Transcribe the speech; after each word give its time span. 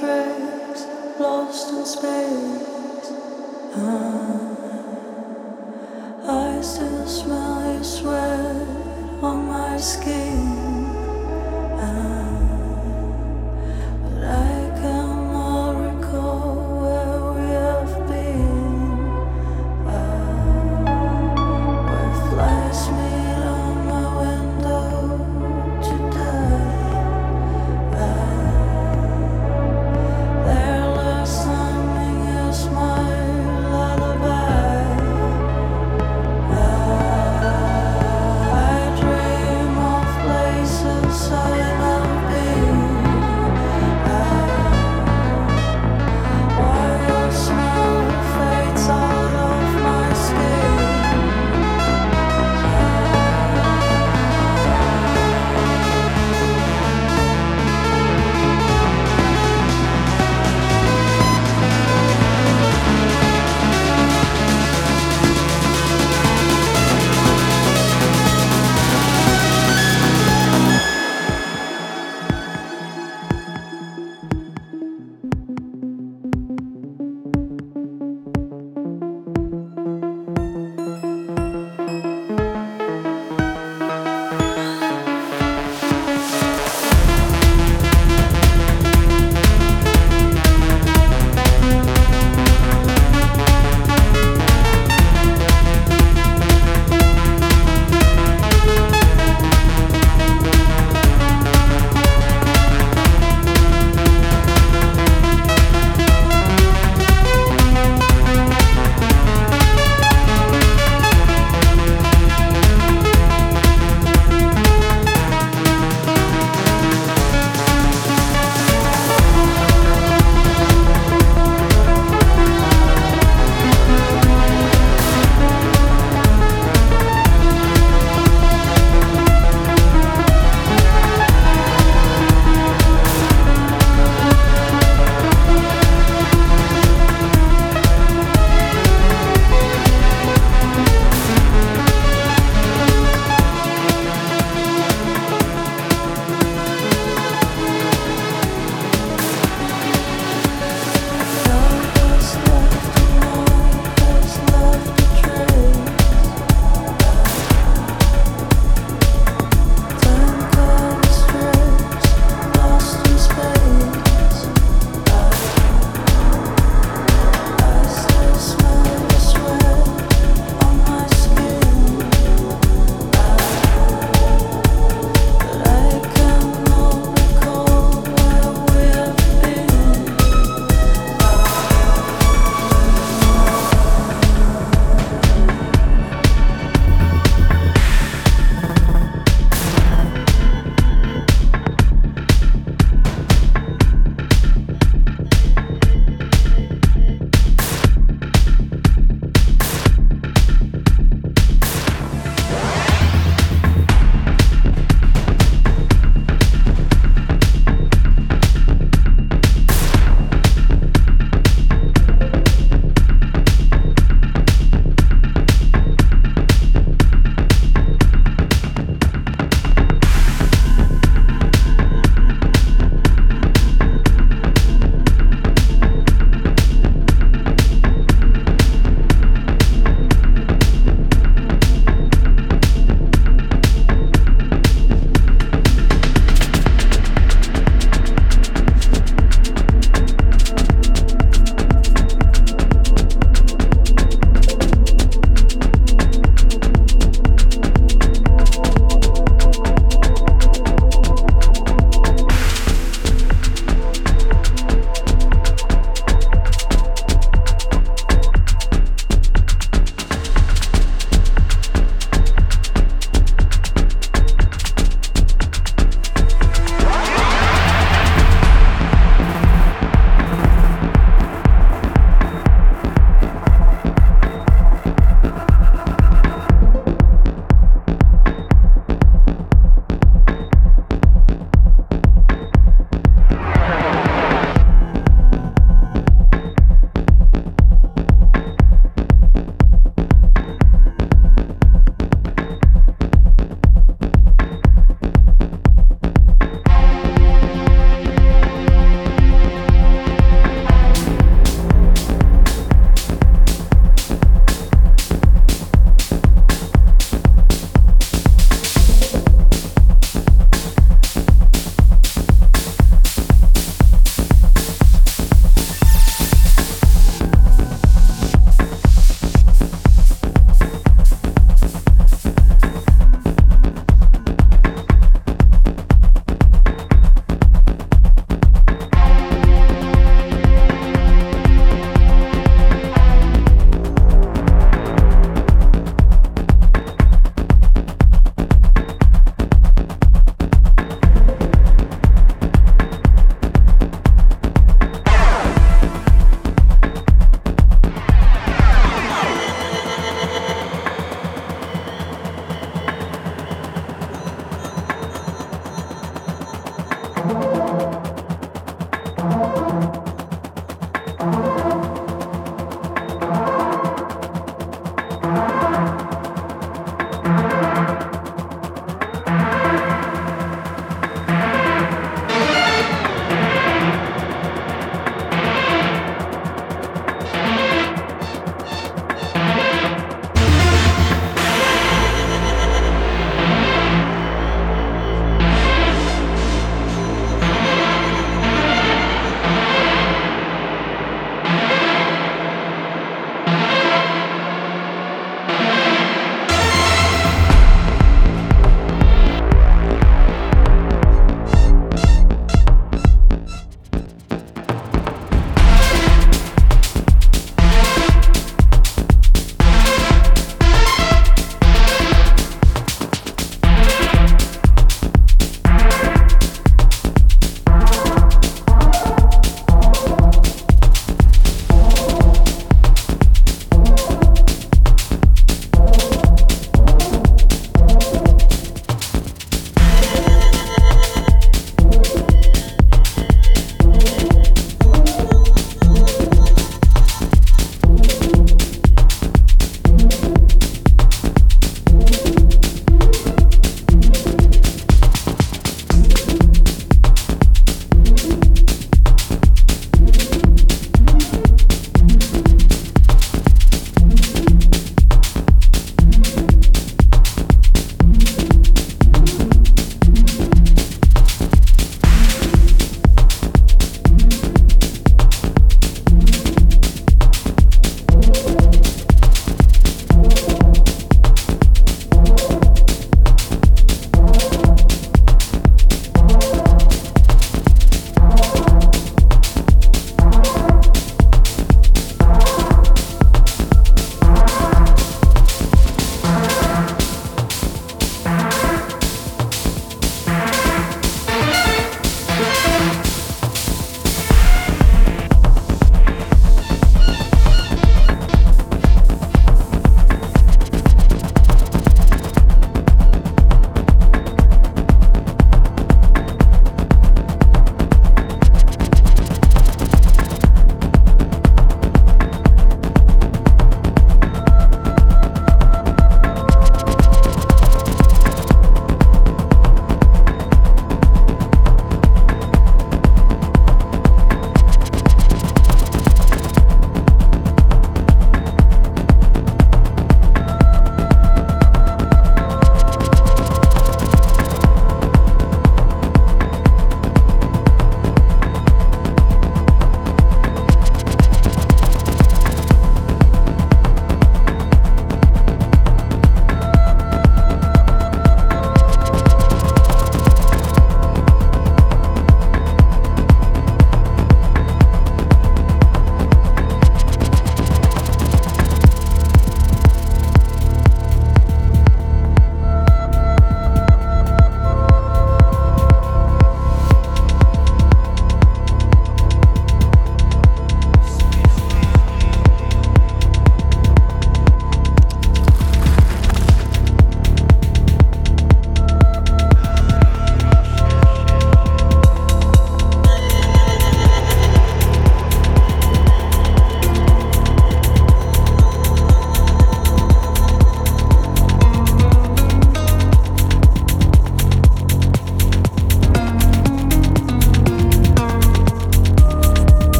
tracks 0.00 0.86
lost 1.18 1.68
in 1.74 1.84
space. 1.84 3.10
Uh, 3.76 4.40
I 6.26 6.60
still 6.62 7.06
smell 7.06 7.74
your 7.74 7.84
sweat 7.84 8.56
on 9.22 9.46
my 9.46 9.76
skin. 9.76 10.19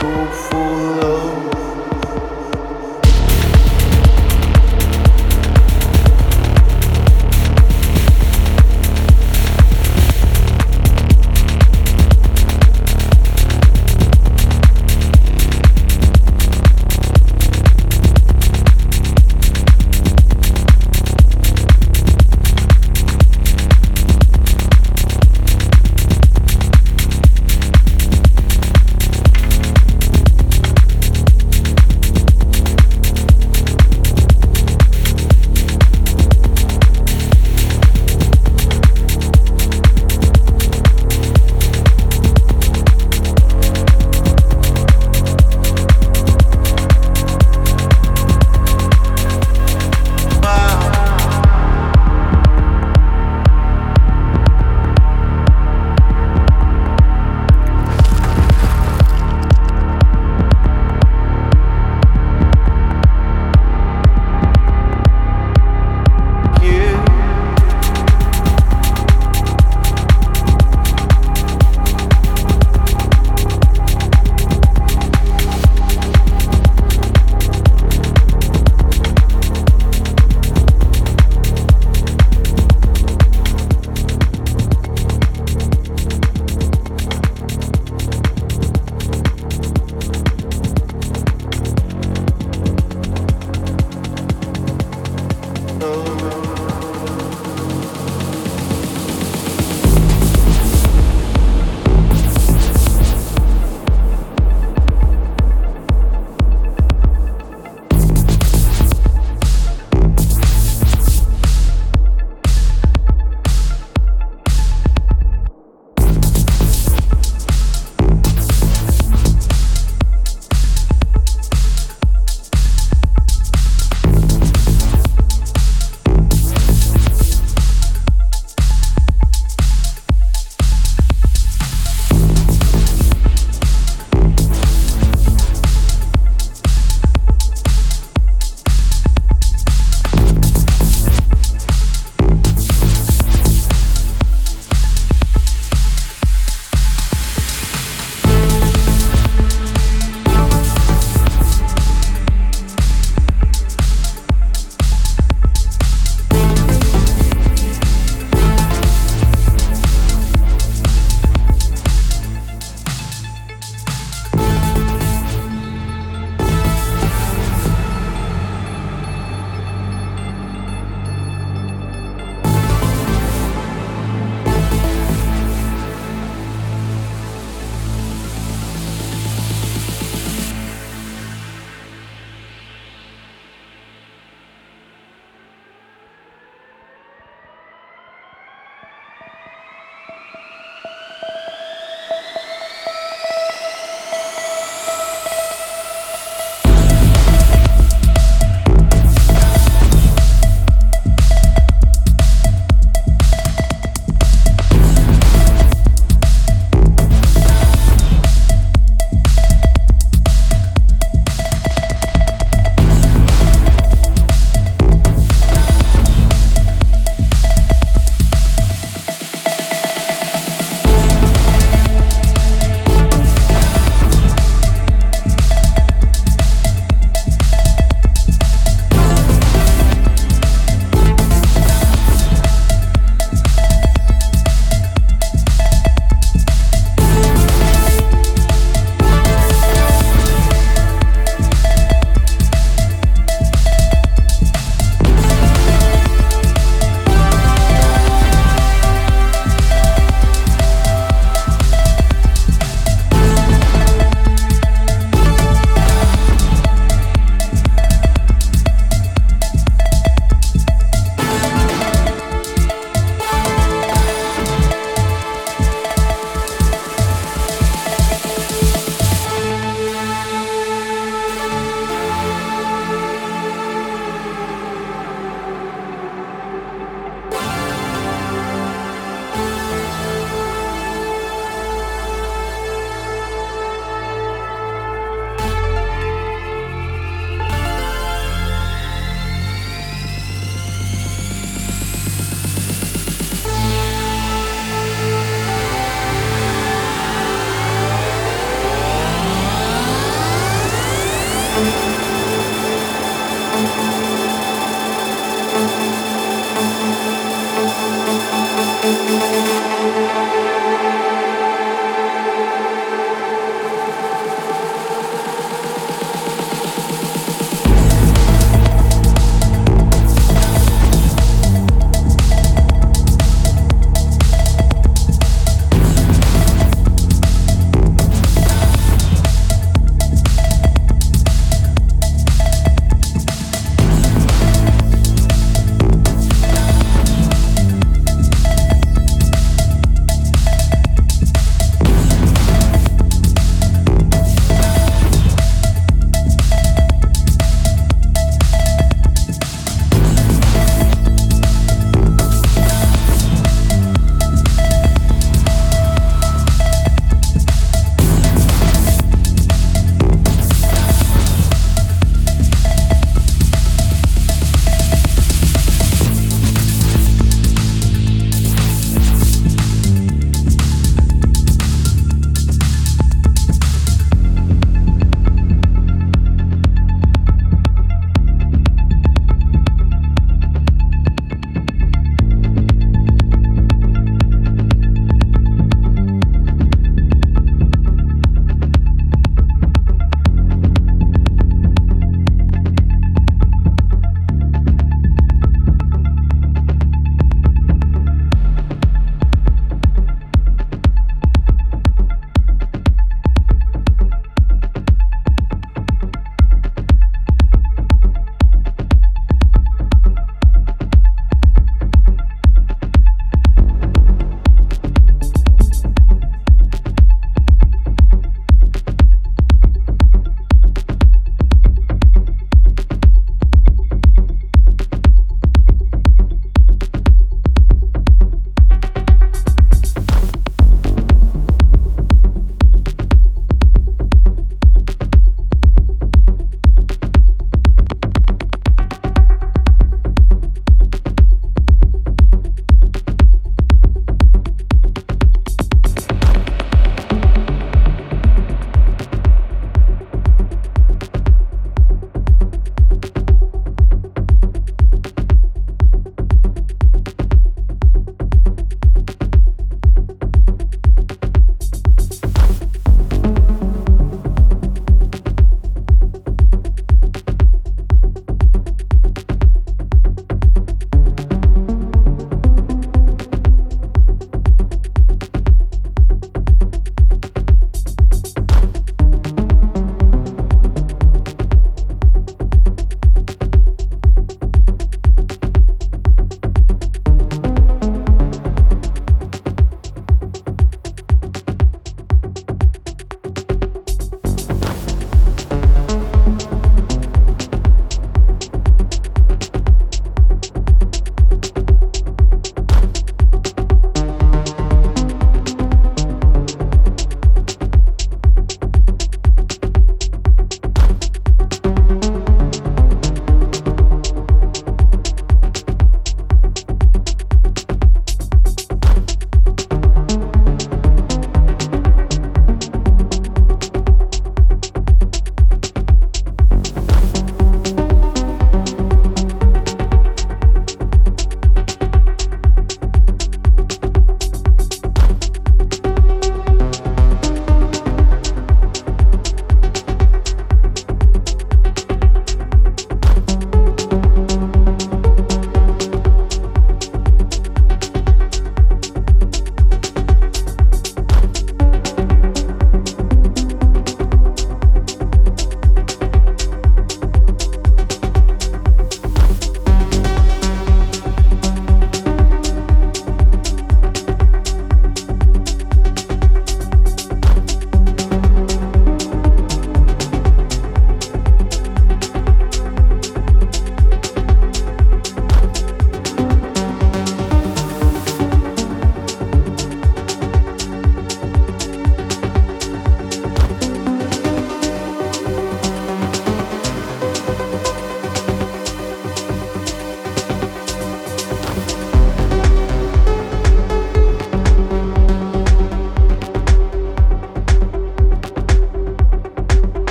Oh. 0.00 0.67